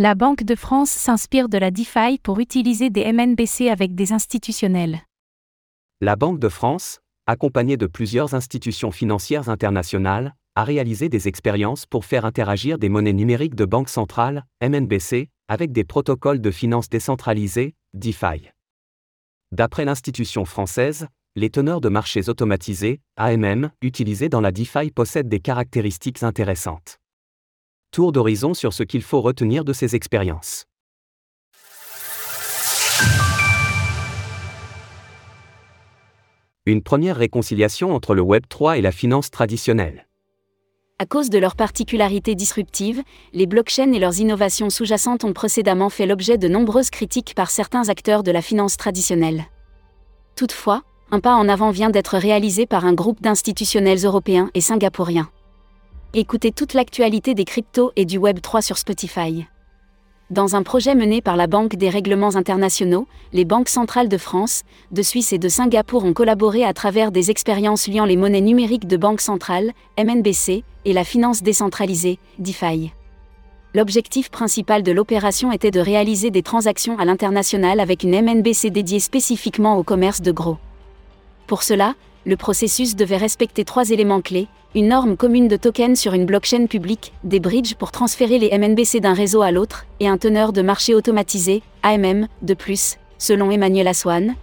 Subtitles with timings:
[0.00, 5.00] La Banque de France s'inspire de la DeFi pour utiliser des MNBC avec des institutionnels.
[6.00, 12.04] La Banque de France, accompagnée de plusieurs institutions financières internationales, a réalisé des expériences pour
[12.04, 17.74] faire interagir des monnaies numériques de banque centrale, MNBC, avec des protocoles de finances décentralisés,
[17.92, 18.52] DeFi.
[19.50, 25.40] D'après l'institution française, les teneurs de marchés automatisés, AMM, utilisés dans la DeFi possèdent des
[25.40, 27.00] caractéristiques intéressantes.
[27.90, 30.66] Tour d'horizon sur ce qu'il faut retenir de ces expériences.
[36.66, 40.06] Une première réconciliation entre le Web 3 et la finance traditionnelle.
[40.98, 43.02] À cause de leurs particularités disruptives,
[43.32, 47.88] les blockchains et leurs innovations sous-jacentes ont précédemment fait l'objet de nombreuses critiques par certains
[47.88, 49.46] acteurs de la finance traditionnelle.
[50.36, 55.30] Toutefois, un pas en avant vient d'être réalisé par un groupe d'institutionnels européens et singapouriens.
[56.14, 59.44] Écoutez toute l'actualité des cryptos et du Web 3 sur Spotify.
[60.30, 64.62] Dans un projet mené par la Banque des règlements internationaux, les banques centrales de France,
[64.90, 68.86] de Suisse et de Singapour ont collaboré à travers des expériences liant les monnaies numériques
[68.86, 72.90] de banque centrale, MNBC, et la finance décentralisée, DeFi.
[73.74, 79.00] L'objectif principal de l'opération était de réaliser des transactions à l'international avec une MNBC dédiée
[79.00, 80.56] spécifiquement au commerce de gros.
[81.46, 86.12] Pour cela, le processus devait respecter trois éléments clés, une norme commune de tokens sur
[86.12, 90.18] une blockchain publique, des bridges pour transférer les MNBC d'un réseau à l'autre, et un
[90.18, 94.34] teneur de marché automatisé, AMM, de plus, selon Emmanuel Aswan,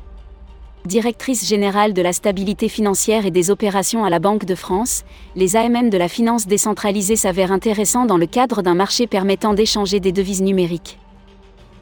[0.85, 5.03] directrice générale de la stabilité financière et des opérations à la Banque de France,
[5.35, 9.99] les AMM de la finance décentralisée s'avèrent intéressants dans le cadre d'un marché permettant d'échanger
[9.99, 10.99] des devises numériques.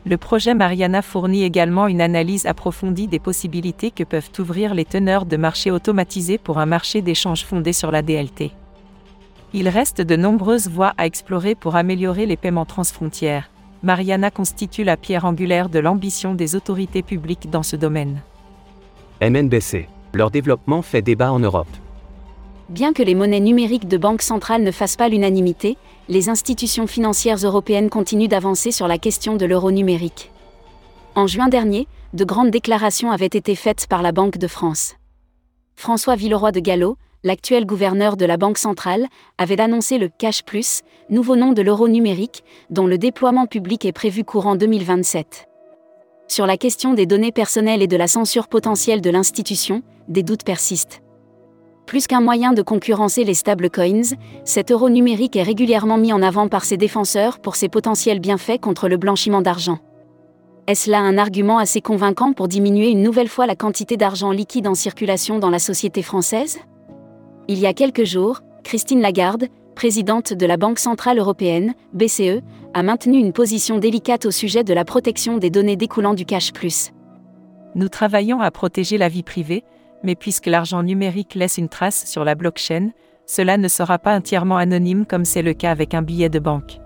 [0.05, 5.25] Le projet Mariana fournit également une analyse approfondie des possibilités que peuvent ouvrir les teneurs
[5.25, 8.51] de marché automatisés pour un marché d'échange fondé sur la DLT.
[9.53, 13.49] Il reste de nombreuses voies à explorer pour améliorer les paiements transfrontières.
[13.81, 18.21] Mariana constitue la pierre angulaire de l'ambition des autorités publiques dans ce domaine.
[19.21, 19.87] MNBC.
[20.13, 21.67] Leur développement fait débat en Europe.
[22.69, 25.77] Bien que les monnaies numériques de banque centrale ne fassent pas l'unanimité,
[26.09, 30.31] les institutions financières européennes continuent d'avancer sur la question de l'euro numérique.
[31.15, 34.95] En juin dernier, de grandes déclarations avaient été faites par la Banque de France.
[35.75, 40.43] François Villeroy de Gallo, l'actuel gouverneur de la Banque centrale, avait annoncé le Cash
[41.09, 45.47] nouveau nom de l'euro numérique, dont le déploiement public est prévu courant 2027.
[46.27, 50.43] Sur la question des données personnelles et de la censure potentielle de l'institution, des doutes
[50.43, 51.02] persistent.
[51.85, 56.47] Plus qu'un moyen de concurrencer les stablecoins, cet euro numérique est régulièrement mis en avant
[56.47, 59.79] par ses défenseurs pour ses potentiels bienfaits contre le blanchiment d'argent.
[60.65, 64.67] Est-ce là un argument assez convaincant pour diminuer une nouvelle fois la quantité d'argent liquide
[64.67, 66.59] en circulation dans la société française?
[67.49, 72.41] Il y a quelques jours, Christine Lagarde, présidente de la Banque Centrale Européenne, BCE,
[72.73, 76.51] a maintenu une position délicate au sujet de la protection des données découlant du cash.
[77.75, 79.65] Nous travaillons à protéger la vie privée,
[80.03, 82.91] mais puisque l'argent numérique laisse une trace sur la blockchain,
[83.25, 86.79] cela ne sera pas entièrement anonyme comme c'est le cas avec un billet de banque.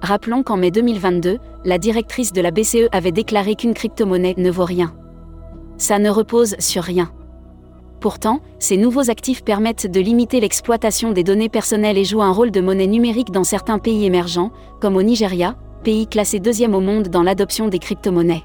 [0.00, 4.64] Rappelons qu'en mai 2022, la directrice de la BCE avait déclaré qu'une crypto-monnaie ne vaut
[4.64, 4.94] rien.
[5.76, 7.10] Ça ne repose sur rien.
[8.00, 12.52] Pourtant, ces nouveaux actifs permettent de limiter l'exploitation des données personnelles et jouent un rôle
[12.52, 17.08] de monnaie numérique dans certains pays émergents, comme au Nigeria, pays classé deuxième au monde
[17.08, 18.44] dans l'adoption des crypto-monnaies.